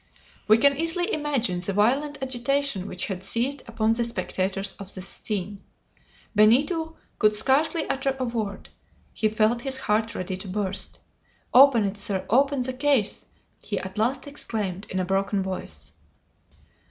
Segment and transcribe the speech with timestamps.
[0.47, 5.07] We can easily imagine the violent agitation which had seized upon the spectators of this
[5.07, 5.61] scene.
[6.33, 8.69] Benito could scarcely utter a word,
[9.13, 10.97] he felt his heart ready to burst.
[11.53, 12.25] "Open it, sir!
[12.31, 13.27] open the case!"
[13.63, 15.91] he at last exclaimed, in a broken voice.